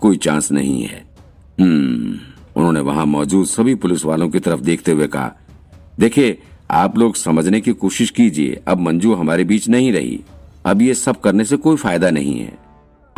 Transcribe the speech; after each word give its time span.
कोई 0.00 0.16
चांस 0.16 0.52
नहीं 0.52 0.82
है। 0.82 1.04
हम्म 1.60 2.18
उन्होंने 2.56 2.80
वहाँ 2.80 3.06
मौजूद 3.06 3.46
सभी 3.46 3.74
पुलिस 3.74 4.04
वालों 4.04 4.28
की 4.28 4.38
तरफ़ 4.38 4.60
देखते 4.60 4.92
हुए 4.92 5.06
कहा, 5.06 5.32
देखिए, 6.00 6.38
आप 6.70 6.98
लोग 6.98 7.16
समझने 7.16 7.60
की 7.60 7.72
कोशिश 7.72 8.10
कीजिए, 8.10 8.62
अब 8.68 8.78
मंजू 8.78 9.14
हमारे 9.14 9.44
बीच 9.44 9.68
नहीं 9.68 9.92
रही। 9.92 10.20
अब 10.66 10.82
ये 10.82 10.94
सब 10.94 11.20
करने 11.20 11.44
से 11.44 11.56
कोई 11.56 11.76
फ़ायदा 11.76 12.10
नहीं 12.10 12.40
है। 12.40 12.58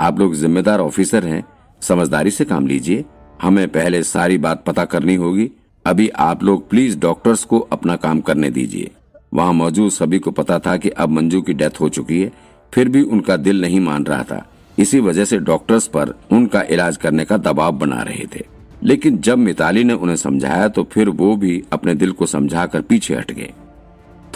आप 0.00 0.18
लोग 0.18 0.34
जिम्मेदार 0.34 0.80
ऑफिसर 0.80 1.26
हैं, 1.26 1.44
समझदारी 1.80 2.30
से 2.30 2.44
काम 2.44 2.66
लीजिए। 2.66 3.04
हमें 3.42 3.68
पहले 3.68 4.02
सारी 4.02 4.38
बात 4.38 4.64
पता 4.64 4.84
करनी 4.84 5.14
होगी। 5.14 5.50
अभी 5.86 6.08
आप 6.08 6.44
लोग 6.44 6.70
प्लीज़ 6.70 6.98
डॉक्टर्स 6.98 7.44
को 7.44 7.58
अपना 7.58 7.96
काम 7.96 8.20
करने 8.20 8.50
दीजिए। 8.50 8.90
वहाँ 9.34 9.52
मौजूद 9.52 9.90
सभी 9.90 10.18
को 10.18 10.30
पता 10.30 10.58
था 10.58 10.76
कि 10.76 10.88
अब 10.88 11.08
मंजू 11.08 11.42
की 11.42 11.52
डेथ 11.52 11.80
हो 11.80 11.88
चुकी 11.88 12.22
है, 12.22 12.32
फिर 12.74 12.88
भी 12.88 13.02
उनका 13.02 13.36
दिल 13.36 13.60
नहीं 13.60 13.80
मान 13.80 14.04
रहा 14.04 14.22
था। 14.22 14.49
इसी 14.80 15.00
वजह 15.00 15.24
से 15.24 15.38
डॉक्टर्स 15.38 15.86
पर 15.86 16.14
उनका 16.32 16.62
इलाज 16.62 16.96
करने 16.96 17.24
का 17.24 17.36
दबाव 17.36 17.72
बना 17.72 18.02
रहे 18.02 18.26
थे। 18.36 18.44
लेकिन 18.82 19.18
जब 19.18 19.38
मिताली 19.38 19.84
ने 19.84 19.92
उन्हें 19.92 20.16
समझाया 20.16 20.68
तो 20.68 20.82
फिर 20.84 21.08
वो 21.08 21.36
भी 21.36 21.62
अपने 21.72 21.94
दिल 21.94 22.12
को 22.12 22.26
समझाकर 22.26 22.80
पीछे 22.80 23.14
हट 23.14 23.32
गए। 23.32 23.52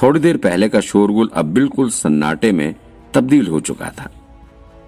थोड़ी 0.03 0.21
देर 0.21 0.37
पहले 0.37 0.69
का 0.69 0.81
शोरगुल 0.81 1.31
अब 1.35 1.45
बिल्कुल 1.45 1.91
सन्नाटे 1.91 2.53
में 2.53 2.75
तब्दील 3.15 3.47
हो 3.47 3.61
चुका 3.61 3.91
था। 3.91 4.11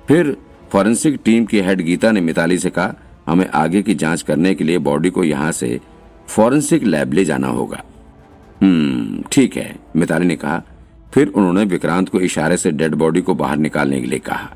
फिर 0.08 0.36
फॉरेंसिक 0.72 1.20
टीम 1.24 1.44
की 1.44 1.60
हेड 1.60 1.80
गीता 1.80 2.10
ने 2.12 2.20
मिताली 2.20 2.58
से 2.58 2.70
कहा, 2.70 2.94
हमें 3.26 3.48
आगे 3.48 3.82
की 3.82 3.94
जाँच 3.94 4.22
करने 4.22 4.54
के 4.54 4.64
लिए 4.64 4.78
बॉडी 4.78 5.10
को 5.10 5.24
यहाँ 5.24 5.52
से 5.52 5.80
फॉरेंसिक 6.28 6.82
लैब 6.82 7.12
ले 7.12 7.24
जाना 7.24 7.48
होगा। 7.48 7.82
हम्म 8.62 9.22
ठीक 9.32 9.56
है, 9.56 9.74
मिताली 9.96 10.26
ने 10.26 10.36
कहा। 10.36 10.62
फिर 11.14 11.28
उन्होंने 11.28 11.64
विक्रांत 11.64 12.08
को 12.08 12.20
इशारे 12.20 12.56
से 12.56 12.70
डेड 12.70 12.94
बॉडी 12.94 13.20
को 13.20 13.34
बाहर 13.34 13.56
निकालने 13.56 14.00
के 14.00 14.06
लिए 14.06 14.18
कहा। 14.18 14.54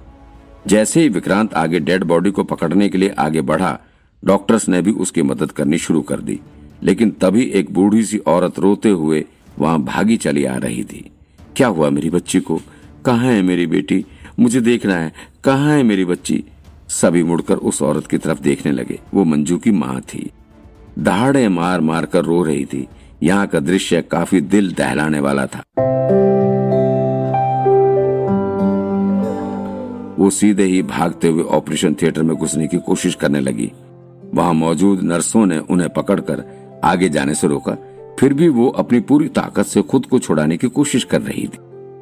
जैसे 0.67 1.01
ही 1.01 1.09
विक्रांत 1.09 1.55
आगे 1.55 1.81
डेड 1.81 2.05
बॉडी 2.05 2.31
को 2.31 2.45
पकड़ने 2.45 2.89
के 2.89 2.99
लिए 2.99 3.09
आगे 3.09 3.41
बढ़ा, 3.41 3.81
डॉक्टर्स 4.25 4.69
ने 4.69 4.83
भी 4.83 4.91
उसकी 4.91 5.23
मदद 5.23 5.53
करनी 5.53 5.79
शुरू 5.79 6.03
कर 6.03 6.21
दी। 6.21 6.41
लेकिन 6.83 7.11
तभी 7.11 7.43
एक 7.43 7.75
बूढ़ी 7.75 8.05
सी 8.05 8.19
औरत 8.19 8.59
रोते 8.59 8.89
हुए 8.89 9.25
वहाँ 9.59 9.83
भागी 9.83 10.17
चली 10.17 10.45
आ 10.45 10.57
रही 10.57 10.85
थी। 10.85 11.11
क्या 11.57 11.69
हुआ 11.69 11.91
मेरी 11.91 12.11
बच्ची 12.11 12.41
को? 12.41 12.61
कहाँ 13.07 13.33
है 13.33 13.43
मेरी 13.43 13.67
बेटी? 13.67 14.05
मुझे 14.41 14.61
देखना 14.61 14.95
है। 14.95 15.13
कहाँ 15.45 15.77
है 15.77 15.83
मेरी 15.83 16.05
बच्ची? 16.05 16.45
सभी 16.89 17.23
मुड़कर 17.23 17.55
उस 17.55 17.83
औरत 17.83 18.07
की 18.07 18.19
तरफ़ 18.19 18.41
देखने 18.41 18.73
लगे। 18.73 19.01
वो 19.15 19.25
मंजू 19.25 19.59
की 19.59 19.71
माँ 19.71 20.01
थी। 20.01 20.31
दहाड़े 20.99 21.49
मार 21.49 21.81
मार 21.81 22.07
कर 22.07 22.25
रो 22.25 22.43
रही 22.43 22.65
थी। 22.65 22.89
यहाँ 23.23 23.47
का 23.47 23.61
दृश्य 23.61 24.03
काफ़ी 24.03 24.41
दिल 24.41 24.73
दहलाने 24.73 25.21
वाला 25.21 25.47
था। 25.47 25.63
वो 30.21 30.31
सीधे 30.31 30.65
ही 30.65 30.83
भागते 30.83 31.29
हुए 31.29 31.43
ऑपरेशन 31.43 31.95
थिएटर 31.95 32.23
में 32.23 32.37
घुसने 32.37 32.67
की 32.67 32.79
कोशिश 32.79 33.15
करने 33.15 33.41
लगी। 33.41 33.73
वहाँ 34.35 34.55
मौजूद 34.55 35.03
नर्सों 35.03 35.47
ने 35.47 35.59
उन्हें 35.59 35.89
पकड़कर 35.89 36.45
आगे 36.85 37.09
जाने 37.09 37.35
से 37.35 37.47
रोका। 37.47 37.77
फिर 38.21 38.35
भी 38.35 38.49
वो 38.49 38.69
अपनी 38.69 39.01
पूरी 39.01 39.29
ताकत 39.29 39.63
से 39.63 39.83
खुद 39.83 40.07
को 40.07 40.19
छुड़ाने 40.19 40.57
की 40.57 40.69
कोशिश 40.69 41.05
कर 41.05 41.21
रही 41.21 41.43
थी। 41.43 41.59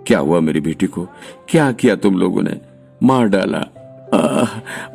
क्या 0.07 0.19
हुआ 0.19 0.41
मेरी 0.41 0.61
बेटी 0.61 0.87
को? 0.87 1.09
क्या 1.49 1.73
किया 1.73 1.97
तुम 1.97 2.15
लोगों 2.15 2.43
ने? 2.43 2.61
मार 3.03 3.29
डाला। 3.29 3.59
आ, 4.15 4.47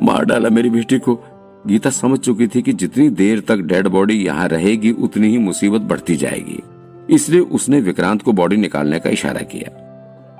मार 0.02 0.24
डाला 0.24 0.48
मेरी 0.48 0.70
बेटी 0.70 0.98
को। 0.98 1.14
गीता 1.66 1.90
समझ 1.90 2.18
चुकी 2.18 2.46
थी 2.46 2.62
कि 2.62 2.72
जितनी 2.72 3.08
देर 3.08 3.40
तक 3.40 3.56
डेड 3.56 3.88
बॉडी 3.88 4.14
यहाँ 4.14 4.48
रहेगी 4.48 4.92
उतनी 4.92 5.28
ही 5.28 5.38
मुसीबत 5.38 5.80
बढ़ती 5.80 6.16
जाएगी। 6.16 6.62
इसलिए 7.10 7.40
उसने 7.40 7.80
विक्रांत 7.80 8.22
को 8.22 8.32
बॉडी 8.32 8.56
निकालने 8.56 8.98
का 8.98 9.10
इशारा 9.10 9.40
किया। 9.40 9.80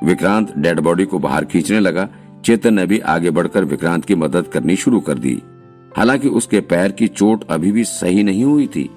विक्रांत 0.04 0.58
डेड 0.58 0.80
बॉडी 0.80 1.04
को 1.04 1.18
बाहर 1.18 1.44
खींचने 1.44 1.80
लगा। 1.80 2.08
चेतन 2.44 2.74
ने 2.74 2.86
भी 2.86 2.98
आगे 2.98 3.30
बढ़कर 3.30 3.64
विक्रांत 3.64 4.04
की 4.04 4.14
मदद 4.14 4.46
करनी 4.46 4.76
शुरू 4.76 5.00
कर 5.00 5.14
दी। 5.14 5.42
हालाँकि 5.96 6.28
उसके 6.28 6.60
पैर 6.60 6.92
की 6.92 7.08
चोट 7.08 7.44
अभी 7.50 7.72
भी 7.72 7.84
सही 7.84 8.22
नहीं 8.22 8.44
हुई 8.44 8.66
थी। 8.66 8.90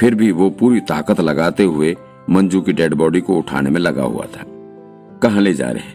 फिर 0.00 0.14
भी 0.14 0.32
वो 0.32 0.50
पूरी 0.50 0.80
ताकत 0.80 1.20
लगाते 1.20 1.64
हुए 1.64 1.96
मंजू 2.30 2.60
की 2.60 2.72
डेड 2.72 2.94
बॉडी 2.94 3.20
को 3.20 3.38
उठाने 3.38 3.70
में 3.70 3.80
लगा 3.80 4.02
हुआ 4.02 4.24
था। 4.24 4.44
कहा 5.22 5.40
ले 5.40 5.54
जा 5.54 5.70
रहे 5.70 5.82
हैं? 5.82 5.94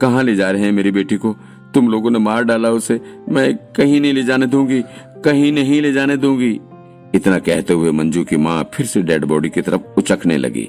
कहा 0.00 0.22
ले 0.22 0.34
जा 0.34 0.50
रहे 0.50 0.62
हैं 0.62 0.72
मेरी 0.72 0.90
बेटी 0.90 1.16
को? 1.16 1.36
तुम 1.74 1.88
लोगों 1.88 2.10
ने 2.10 2.18
मार 2.18 2.44
डाला 2.44 2.70
उसे। 2.70 3.00
मैं 3.28 3.56
कहीं 3.56 4.00
नहीं 4.00 4.12
ले 4.12 4.22
जाने 4.22 4.46
दूँगी। 4.46 4.82
कहीं 5.24 5.52
नहीं 5.52 5.82
ले 5.82 5.92
जाने 5.92 6.16
दूँगी। 6.16 6.60
इतना 7.14 7.38
कहते 7.38 7.72
हुए 7.72 7.90
मंजू 7.90 8.24
की 8.24 8.36
माँ 8.36 8.70
फिर 8.74 8.86
से 8.86 9.02
डेड 9.02 9.24
बॉडी 9.24 9.48
की 9.48 9.60
तरफ़ 9.60 9.82
उचकने 9.98 10.36
लगी। 10.36 10.68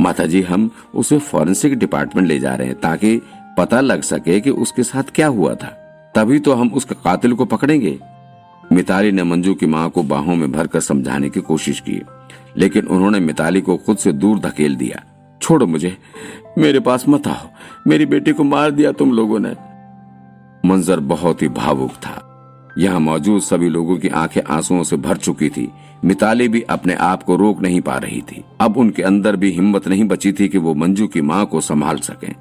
माता 0.00 0.26
जी 0.26 0.42
हम 0.42 0.70
उसे 0.94 1.18
फॉरेंसिक 1.18 1.74
डिपार्टमेंट 1.74 2.28
ले 2.28 2.38
जा 2.38 2.54
रहे 2.54 2.66
हैं 2.66 2.80
ताकि 2.80 3.22
पता 3.56 3.80
लग 3.80 4.02
सके 4.02 4.40
कि 4.40 4.50
उसके 4.50 4.82
साथ 4.82 5.02
क्या 5.14 5.26
हुआ 5.26 5.54
था। 5.54 5.68
तभी 6.14 6.38
तो 6.38 6.52
हम 6.54 6.68
उसके 6.68 6.94
कातिल 6.94 7.32
को 7.32 7.44
पकड़ेंगे। 7.44 7.98
मिताली 8.72 9.12
ने 9.12 9.22
मंजू 9.22 9.54
की 9.54 9.66
माँ 9.66 9.90
को 9.90 10.02
बाहों 10.02 10.36
में 10.36 10.52
भरकर 10.52 10.80
समझाने 10.80 11.30
की 11.30 11.40
कोशिश 11.40 11.80
की, 11.80 12.02
लेकिन 12.56 12.86
उन्होंने 12.86 13.20
मिताली 13.20 13.60
को 13.60 13.76
खुद 13.76 13.96
से 13.96 14.12
दूर 14.12 14.38
धकेल 14.38 14.76
दिया। 14.76 15.02
छोड़ो 15.42 15.66
मुझे, 15.66 15.96
मेरे 16.58 16.80
पास 16.80 17.04
मत 17.08 17.28
आओ, 17.28 17.48
मेरी 17.86 18.06
बेटी 18.06 18.32
को 18.32 18.44
मार 18.44 18.70
दिया 18.70 18.92
तुम 18.92 19.12
लोगों 19.12 19.38
ने। 19.40 19.54
मंजर 20.68 21.00
बहुत 21.00 21.42
ही 21.42 21.48
भावुक 21.48 21.90
था। 21.90 22.22
यहाँ 22.78 23.00
मौजूद 23.00 23.42
सभी 23.42 23.68
लोगों 23.68 23.96
की 23.96 24.08
आँखें 24.08 24.40
आंसुओं 24.50 24.82
से 24.82 24.96
भर 24.96 25.16
चुकी 25.16 25.48
थी। 25.48 25.72
मिताली 26.04 26.48
भी 26.48 26.60
अपने 26.60 26.94
आप 26.94 27.22
को 27.22 27.36
रोक 27.36 27.60
नहीं 27.60 27.80
पा 27.80 27.96
रही 27.96 28.20
थी। 28.20 28.44
अब 28.60 28.76
उनके 28.76 29.02
अंदर 29.02 29.36
भी 29.36 29.50
हिम्मत 29.50 29.88
नहीं 29.88 30.04
बची 30.04 30.32
थी 30.32 30.48
कि 30.48 30.58
वो 30.58 30.74
मंजू 30.74 31.06
की 31.06 31.20
माँ 31.20 31.46
को 31.46 31.60
संभाल 31.60 31.98
सकें। 31.98 32.34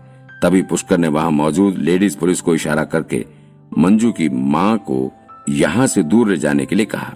तभी 0.46 0.62
पुष्कर 0.62 0.98
ने 0.98 1.08
वहाँ 1.08 1.30
मौजूद 1.32 1.78
लेडीज़ 1.78 2.18
पुलिस 2.18 2.42
को 2.42 2.56
इशारा 2.56 2.84
करके 2.84 3.26
मंजू 3.78 4.12
की 4.12 4.30
माँ 4.30 4.78
को 4.78 5.12
यहाँ 5.50 5.88
से 5.88 6.04
दूर 6.04 6.30
ले 6.30 6.38
जाने 6.38 6.66
के 6.66 6.76
लिए 6.76 6.86
कहा। 6.86 7.14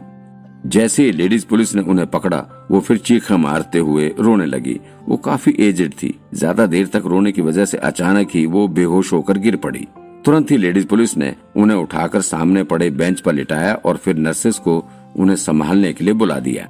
जैसे 0.65 1.03
ही 1.03 1.11
लेडीज़ 1.11 1.45
पुलिस 1.45 1.75
ने 1.75 1.81
उन्हें 1.81 2.07
पकड़ा, 2.07 2.67
वो 2.71 2.79
फिर 2.79 2.97
चीखा 2.97 3.37
मारते 3.37 3.79
हुए 3.79 4.07
रोने 4.19 4.45
लगी। 4.45 4.79
वो 5.07 5.17
काफ़ी 5.17 5.55
एजेड 5.59 5.93
थी। 5.93 6.13
ज़्यादा 6.33 6.65
देर 6.65 6.87
तक 6.87 7.03
रोने 7.05 7.31
की 7.31 7.41
वजह 7.41 7.65
से 7.65 7.77
अचानक 7.77 8.29
ही 8.33 8.45
वो 8.45 8.67
बेहोश 8.67 9.13
होकर 9.13 9.37
गिर 9.37 9.55
पड़ी। 9.55 9.87
तुरंत 10.25 10.51
ही 10.51 10.57
लेडीज़ 10.57 10.87
पुलिस 10.87 11.17
ने 11.17 11.35
उन्हें 11.55 11.77
उठाकर 11.77 12.21
सामने 12.21 12.63
पड़े 12.63 12.89
बेंच 12.89 13.19
पर 13.19 13.33
लिटाया 13.33 13.73
और 13.75 13.97
फिर 13.97 14.17
नर्सेस 14.17 14.57
को 14.57 14.83
उन्हें 15.17 15.35
संभालने 15.35 15.93
के 15.93 16.05
लिए 16.05 16.13
बुला 16.13 16.39
दिया। 16.39 16.67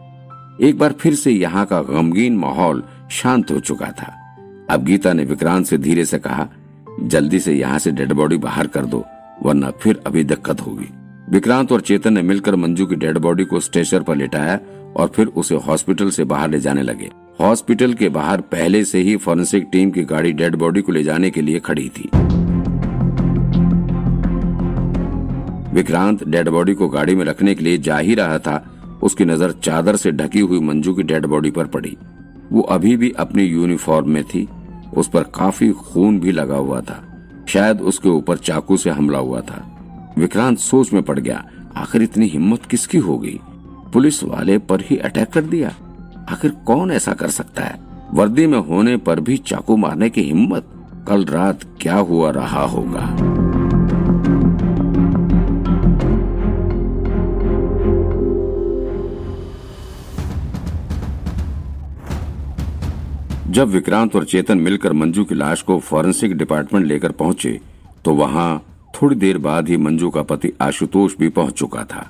एक 0.62 0.78
बार 0.78 0.92
फिर 0.92 1.16
से 1.16 1.32
यहाँ 1.32 1.66
का 1.66 1.82
गमगीन 1.82 2.38
माहौल 2.38 2.84
शांत 3.12 3.52
हो 3.52 3.60
चुका 3.60 3.92
था। 3.92 4.19
अब 4.70 4.84
गीता 4.84 5.14
ने 5.14 5.24
विक्रांत 5.24 5.66
से 5.66 5.78
धीरे 5.78 6.06
से 6.06 6.18
कहा, 6.20 6.48
जल्दी 7.02 7.40
से 7.40 7.54
यहाँ 7.54 7.80
से 7.80 7.92
डेड 7.92 8.12
बॉडी 8.14 8.38
बाहर 8.38 8.68
कर 8.68 8.86
दो, 8.86 9.04
वरना 9.44 9.70
फिर 9.82 10.02
अभी 10.08 10.24
दिक्कत 10.24 10.62
होगी। 10.62 10.90
विक्रांत 11.30 11.72
और 11.72 11.82
चेतन 11.82 12.14
ने 12.14 12.22
मिलकर 12.22 12.56
मंजू 12.56 12.86
की 12.86 12.96
डेड 12.96 13.18
बॉडी 13.18 13.44
को 13.44 13.60
स्टेशन 13.60 14.04
पर 14.04 14.16
लिटाया 14.16 14.60
और 14.96 15.08
फिर 15.08 15.28
उसे 15.28 15.56
हॉस्पिटल 15.58 16.10
से 16.10 16.24
बाहर 16.24 16.50
ले 16.50 16.60
जाने 16.60 16.82
लगे। 16.82 17.10
हॉस्पिटल 17.40 17.94
के 17.94 18.10
बाहर 18.10 18.42
पहले 18.42 18.84
से 18.86 19.00
ही 19.00 19.16
फॉरेंसिक 19.18 19.68
टीम 19.72 19.92
की 19.92 20.04
गाड़ी 20.04 20.32
डेड 20.32 20.56
बॉडी 20.56 20.82
को 20.82 20.92
ले 20.92 21.04
जाने 21.04 21.30
के 21.30 21.42
लिए 21.42 21.60
खड़ी 21.60 21.88
थी। 21.90 22.10
विक्रांत 25.74 26.24
डेड 26.24 26.50
बॉडी 26.50 26.74
को 26.74 26.88
गाड़ी 26.90 27.16
में 27.16 27.26
रखने 27.26 27.56
के 27.56 27.64
लिए 27.64 27.78
जा 27.78 27.98
ही 27.98 28.16
रहा 28.16 28.38
था, 28.38 28.64
उसकी 29.04 29.26
नज़र 29.26 29.52
चादर 29.64 29.96
से 29.96 30.12
ढकी 30.12 30.40
हुई 30.40 30.60
मंजू 30.60 30.94
की 30.94 31.04
डेड 31.04 31.26
बॉडी 31.26 31.52
पर 31.52 31.68
पड़ी। 31.68 31.98
वो 32.52 32.62
अभी 32.62 32.96
भी 32.98 33.12
अपनी 33.20 33.44
यूनिफॉर्म 33.44 34.10
में 34.10 34.24
थी। 34.24 34.48
उस 34.98 35.10
पर 35.10 35.24
काफ़ी 35.24 35.72
खून 35.72 36.20
भी 36.20 36.32
लगा 36.32 36.56
हुआ 36.56 36.82
था। 36.82 37.04
शायद 37.48 37.82
उसके 37.82 38.10
ऊपर 38.10 38.38
चाकू 38.38 38.78
से 38.78 38.90
हमला 38.90 39.20
हुआ 39.20 39.42
था। 39.42 39.86
विक्रांत 40.18 40.58
सोच 40.58 40.94
में 40.94 41.04
पड़ 41.04 41.20
गया, 41.20 41.46
आखिर 41.76 42.02
इतनी 42.02 42.28
हिम्मत 42.28 42.66
किसकी 42.66 42.98
होगी? 42.98 43.40
पुलिस 43.94 44.24
वाले 44.24 44.58
पर 44.58 44.82
ही 44.82 44.98
अटैक 44.98 45.30
कर 45.30 45.42
दिया। 45.42 45.72
आखिर 46.30 46.52
कौन 46.52 46.92
ऐसा 46.92 47.14
कर 47.14 47.28
सकता 47.28 47.64
है? 47.64 47.80
वर्दी 48.14 48.48
में 48.48 48.60
होने 48.60 48.98
पर 48.98 49.20
भी 49.20 49.38
चाकू 49.38 49.78
मारने 49.78 50.10
की 50.10 50.22
हिम्मत? 50.22 50.66
कल 51.08 51.26
रात 51.26 51.60
क्या 51.82 51.96
हुआ 51.96 52.32
रहा 52.32 52.64
होगा? 52.64 53.16
जब 63.50 63.68
विक्रांत 63.68 64.16
और 64.16 64.26
चेतन 64.26 64.58
मिलकर 64.58 64.94
मंजू 64.94 65.24
की 65.26 65.36
लाश 65.36 65.62
को 65.62 65.78
फॉरेंसिक 65.80 66.36
डिपार्टमेंट 66.38 66.86
लेकर 66.86 67.12
पहुँचे 67.12 67.60
तो 68.06 68.14
वहाँ 68.14 68.62
थोड़ी 68.96 69.16
देर 69.16 69.38
बाद 69.38 69.70
ही 69.70 69.78
मंजू 69.78 70.10
का 70.10 70.22
पति 70.22 70.52
आशुतोष 70.62 71.16
भी 71.18 71.30
पहुँच 71.30 71.54
चुका 71.54 71.84
था। 71.84 72.06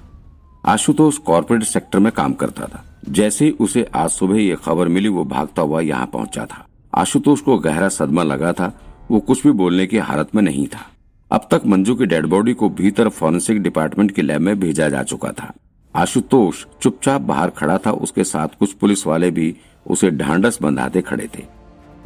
आशुतोष 0.66 1.18
कॉरपोरेट 1.18 1.64
सेक्टर 1.64 2.00
में 2.00 2.12
काम 2.12 2.34
करता 2.34 2.66
था। 2.66 2.84
जैसे 3.10 3.46
ही 3.46 3.52
उसे 3.52 3.84
आज 3.96 4.10
सुबह 4.10 4.38
ये 4.38 4.58
खबर 4.66 4.88
मिली, 4.88 5.08
वो 5.08 5.24
भागता 5.26 5.62
हुआ 5.62 5.82
यहाँ 5.82 6.10
पहुँचा 6.14 6.46
था। 6.46 6.66
आशुतोष 6.94 7.42
को 7.42 7.58
गहरा 7.58 7.90
सदमा 7.90 8.24
लगा 8.24 8.52
था। 8.54 8.72
वो 9.12 9.20
कुछ 9.20 9.44
भी 9.44 9.52
बोलने 9.54 9.88
की 9.88 9.98
हालत 10.00 10.36
में 10.36 10.44
नहीं 10.44 10.68
था। 10.68 10.86
अब 11.32 11.48
तक 11.52 11.66
मंजू 11.66 11.96
की 11.96 12.06
डेड 12.06 12.26
बॉडी 12.26 12.54
को 12.54 12.70
भीतर 12.72 13.10
फॉरेंसिक 13.10 13.62
डिपार्टमेंट 13.64 14.12
की 14.12 14.22
लैब 14.22 14.42
में 14.42 14.60
भेजा 14.60 14.90
जा 14.90 15.04
चुका 15.04 15.32
था। 15.32 15.52
आशुतोष 16.00 16.66
चुपचाप 16.82 17.22
बाहर 17.22 17.50
खड़ा 17.52 17.78
था, 17.78 17.92
उसके 17.92 18.24
साथ 18.24 18.48
कुछ 18.60 18.74
पुलिस 18.74 19.06
वाले 19.08 19.32
भी 19.32 19.56
उसे 19.86 20.12
ढांडस 20.12 20.60
बंधाते 20.62 21.02
खड़े 21.02 21.28
थे। 21.36 21.44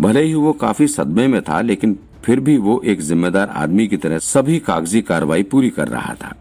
भले 0.01 0.21
ही 0.21 0.33
वो 0.35 0.53
काफ़ी 0.55 0.87
सदमे 0.89 1.27
में 1.27 1.41
था, 1.41 1.61
लेकिन 1.61 1.97
फिर 2.25 2.39
भी 2.39 2.57
वो 2.57 2.81
एक 2.85 3.01
जिम्मेदार 3.01 3.49
आदमी 3.49 3.87
की 3.87 3.97
तरह 3.97 4.19
सभी 4.19 4.59
कागज़ी 4.59 5.01
कार्रवाई 5.01 5.43
पूरी 5.43 5.69
कर 5.69 5.87
रहा 5.87 6.13
था। 6.15 6.33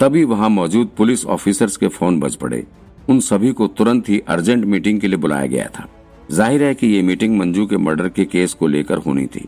तभी 0.00 0.24
वहाँ 0.24 0.48
मौजूद 0.50 0.90
पुलिस 0.96 1.24
ऑफिसर्स 1.26 1.76
के 1.76 1.88
फ़ोन 1.88 2.20
बज 2.20 2.36
पड़े। 2.36 2.64
उन 3.08 3.20
सभी 3.20 3.52
को 3.52 3.66
तुरंत 3.68 4.08
ही 4.08 4.22
अर्जेंट 4.28 4.64
मीटिंग 4.64 5.00
के 5.00 5.08
लिए 5.08 5.18
बुलाया 5.18 5.46
गया 5.46 5.68
था। 5.68 5.88
ज़ाहिर 6.30 6.62
है 6.62 6.74
कि 6.74 6.86
ये 6.86 7.02
मीटिंग 7.02 7.38
मंजू 7.38 7.66
के 7.66 7.76
मर्डर 7.76 8.08
के 8.08 8.24
केस 8.24 8.54
को 8.54 8.66
लेकर 8.66 8.98
होनी 8.98 9.26
थी। 9.26 9.46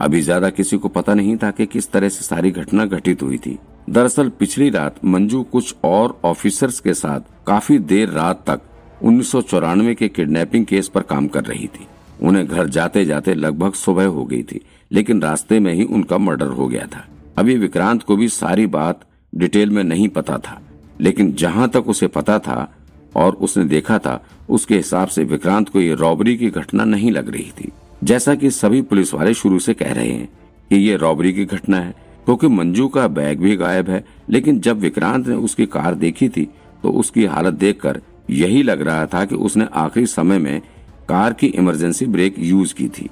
अभी 0.00 0.20
ज़्यादा 0.22 0.50
किसी 0.50 0.76
को 0.78 0.88
पता 0.88 1.14
नहीं 1.14 1.36
था 1.36 1.50
कि 1.50 1.66
किस 1.66 1.90
तरह 1.92 2.08
से 2.08 2.24
सारी 2.24 2.50
घटना 2.50 2.84
घटित 2.86 3.22
हुई 3.22 3.38
थी। 3.38 3.58
दरअसल 3.88 4.28
पिछली 4.28 4.68
रात 4.70 5.04
मंजू 5.04 5.42
कुछ 5.42 5.74
और 5.84 6.18
ऑफिसर्स 6.24 6.80
के 6.80 6.94
साथ 6.94 7.20
काफ़ी 7.46 7.78
देर 7.78 8.08
रात 8.08 8.44
तक 8.46 8.60
उन्नीस 9.02 9.30
सौ 9.30 9.40
चौरानवे 9.42 9.94
के 9.94 10.08
किडनैपिंग 10.08 10.66
केस 10.66 10.88
पर 10.88 11.02
काम 11.02 11.26
कर 11.28 11.44
रही 11.44 11.66
थी। 11.66 11.86
उन्हें 12.22 12.46
घर 12.46 12.68
जाते 12.68 13.04
जाते 13.04 13.34
लगभग 13.34 13.72
सुबह 13.72 14.06
हो 14.06 14.24
गई 14.24 14.42
थी, 14.42 14.60
लेकिन 14.90 15.22
रास्ते 15.22 15.60
में 15.60 15.72
ही 15.74 15.84
उनका 15.84 16.18
मर्डर 16.18 16.46
हो 16.48 16.66
गया 16.68 16.86
था। 16.86 17.04
अभी 17.38 17.56
विक्रांत 17.56 18.02
को 18.02 18.16
भी 18.16 18.28
सारी 18.28 18.66
बात 18.66 19.00
डिटेल 19.32 19.70
में 19.70 19.82
नहीं 19.84 20.08
पता 20.08 20.38
था, 20.38 20.60
लेकिन 21.00 21.32
जहाँ 21.32 21.68
तक 21.68 21.88
उसे 21.88 22.06
पता 22.08 22.38
था 22.38 22.74
और 23.16 23.34
उसने 23.34 23.64
देखा 23.64 23.98
था, 23.98 24.22
उसके 24.48 24.76
हिसाब 24.76 25.08
से 25.08 25.24
विक्रांत 25.24 25.68
को 25.68 25.80
ये 25.80 25.94
रॉबरी 25.94 26.36
की 26.36 26.50
घटना 26.50 26.84
नहीं 26.84 27.10
लग 27.10 27.28
रही 27.28 27.50
थी। 27.60 27.70
जैसा 28.04 28.34
कि 28.34 28.50
सभी 28.50 28.82
पुलिस 28.82 29.14
वाले 29.14 29.34
शुरू 29.34 29.58
से 29.58 29.74
कह 29.74 29.92
रहे 29.92 30.08
हैं 30.08 30.28
कि 30.70 30.76
ये 30.76 30.96
रॉबरी 30.96 31.32
की 31.32 31.44
घटना 31.44 31.76
है 31.76 31.94
क्योंकि 32.30 32.48
मंजू 32.48 32.86
का 32.88 33.06
बैग 33.08 33.40
भी 33.40 33.54
गायब 33.56 33.88
है, 33.90 34.04
लेकिन 34.30 34.58
जब 34.60 34.78
विक्रांत 34.78 35.28
ने 35.28 35.34
उसकी 35.36 35.64
कार 35.66 35.94
देखी 35.94 36.28
थी 36.28 36.44
तो 36.82 36.90
उसकी 36.90 37.24
हालत 37.24 37.54
देखकर 37.54 38.00
यही 38.30 38.62
लग 38.62 38.82
रहा 38.82 39.06
था 39.06 39.24
कि 39.24 39.34
उसने 39.36 39.66
आखिरी 39.74 40.06
समय 40.06 40.38
में 40.38 40.60
कार 41.08 41.32
की 41.32 41.46
इमरजेंसी 41.46 42.06
ब्रेक 42.06 42.34
यूज़ 42.38 42.74
की 42.74 42.88
थी। 42.88 43.08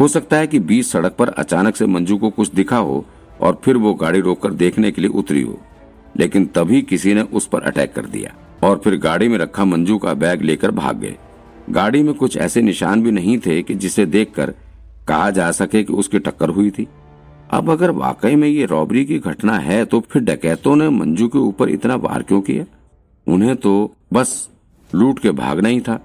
हो 0.00 0.08
सकता 0.08 0.36
है 0.36 0.46
कि 0.46 0.58
बीच 0.60 0.86
सड़क 0.86 1.16
पर 1.18 1.28
अचानक 1.28 1.76
से 1.76 1.86
मंजू 1.86 2.16
को 2.18 2.30
कुछ 2.30 2.52
दिखा 2.54 2.76
हो 2.78 3.04
और 3.40 3.60
फिर 3.64 3.76
वो 3.76 3.94
गाड़ी 3.94 4.20
रोककर 4.20 4.52
देखने 4.54 4.90
के 4.90 5.02
लिए 5.02 5.10
उतरी 5.12 5.42
हो, 5.42 5.58
लेकिन 6.16 6.46
तभी 6.46 6.82
किसी 6.82 7.14
ने 7.14 7.22
उस 7.22 7.46
पर 7.46 7.62
अटैक 7.62 7.92
कर 7.92 8.06
दिया 8.06 8.34
और 8.62 8.80
फिर 8.84 8.96
गाड़ी 8.98 9.28
में 9.28 9.38
रखा 9.38 9.64
मंजू 9.64 9.98
का 9.98 10.14
बैग 10.14 10.42
लेकर 10.42 10.70
भाग 10.70 11.00
गए। 11.00 11.16
गाड़ी 11.70 12.02
में 12.02 12.14
कुछ 12.14 12.36
ऐसे 12.36 12.62
निशान 12.62 13.02
भी 13.02 13.10
नहीं 13.10 13.38
थे 13.38 13.62
कि 13.62 13.74
जिसे 13.74 14.06
देखकर 14.06 14.54
कहा 15.08 15.30
जा 15.30 15.50
सके 15.52 15.82
कि 15.84 15.92
उसकी 15.92 16.18
टक्कर 16.18 16.48
हुई 16.48 16.70
थी। 16.70 16.88
अब 17.50 17.70
अगर 17.70 17.90
वाकई 17.90 18.34
में 18.36 18.48
ये 18.48 18.64
रॉबरी 18.66 19.04
की 19.04 19.18
घटना 19.18 19.58
है 19.58 19.84
तो 19.84 20.00
फिर 20.02 20.22
डकैतों 20.22 20.74
ने 20.76 20.88
मंजू 20.90 21.28
के 21.28 21.38
ऊपर 21.38 21.68
इतना 21.68 21.94
वार 21.96 22.22
क्यों 22.22 22.40
किया? 22.40 22.64
उन्हें 23.26 23.54
तो 23.56 23.72
बस 24.12 24.48
लूट 24.90 25.18
के 25.18 25.30
भागना 25.30 25.68
ही 25.68 25.80
था। 25.80 25.96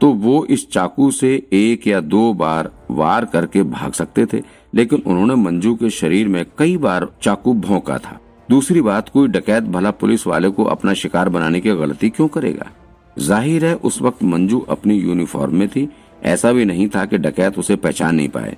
तो 0.00 0.12
वो 0.14 0.44
इस 0.46 0.68
चाकू 0.70 1.10
से 1.10 1.30
एक 1.52 1.86
या 1.86 2.00
दो 2.00 2.32
बार 2.34 2.70
वार 2.90 3.24
करके 3.24 3.62
भाग 3.62 3.92
सकते 3.92 4.26
थे, 4.26 4.42
लेकिन 4.74 5.02
उन्होंने 5.06 5.34
मंजू 5.34 5.74
के 5.74 5.90
शरीर 5.90 6.28
में 6.28 6.44
कई 6.58 6.76
बार 6.76 7.08
चाकू 7.22 7.54
भोंका 7.56 7.98
था। 7.98 8.18
दूसरी 8.48 8.80
बात, 8.80 9.08
कोई 9.08 9.28
डकैत 9.28 9.64
भला 9.64 9.90
पुलिस 9.90 10.26
वाले 10.26 10.50
को 10.50 10.64
अपना 10.66 10.94
शिकार 10.94 11.28
बनाने 11.28 11.60
की 11.60 11.74
गलती 11.76 12.10
क्यों 12.10 12.28
करेगा? 12.28 12.70
ज़ाहिर 13.16 13.64
है, 13.64 13.74
उस 13.74 14.00
वक्त 14.02 14.22
मंजू 14.22 14.60
अपनी 14.68 14.94
यूनिफॉर्म 14.94 15.56
में 15.56 15.68
थी। 15.68 15.88
ऐसा 16.24 16.52
भी 16.52 16.64
नहीं 16.64 16.88
था 16.88 17.04
कि 17.04 17.18
डकैत 17.18 17.58
उसे 17.58 17.76
पहचान 17.76 18.16
नहीं 18.16 18.28
पाए। 18.28 18.56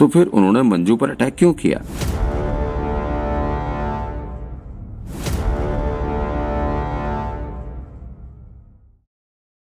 तो 0.00 0.06
फिर 0.08 0.26
उन्होंने 0.26 0.62
मंजू 0.62 0.96
पर 0.96 1.10
अटैक 1.10 1.34
क्यों 1.38 1.52
किया? 1.54 1.82